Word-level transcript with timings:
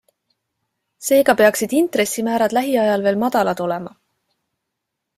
Seega 1.07 1.35
peaksid 1.41 1.77
intressimäärad 1.81 2.57
lähiajal 2.59 3.07
veel 3.09 3.23
madalad 3.27 3.65
olema. 3.67 3.97